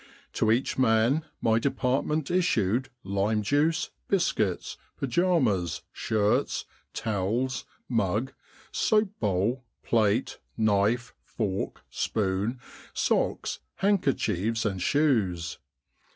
To 0.33 0.49
each 0.51 0.79
man 0.79 1.25
my 1.43 1.59
department 1.59 2.31
issued 2.31 2.89
lime 3.03 3.43
juice, 3.43 3.91
biscuits, 4.07 4.75
pyjamas, 4.99 5.83
shirts, 5.93 6.65
towels, 6.91 7.65
mug, 7.87 8.33
soap 8.71 9.11
bowl, 9.19 9.63
plate, 9.83 10.39
knife, 10.57 11.13
fork, 11.23 11.83
spoon, 11.91 12.59
socks, 12.95 13.59
handkerchiefs, 13.75 14.65
and 14.65 14.81
shoes. 14.81 15.59